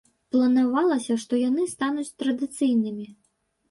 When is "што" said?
1.25-1.41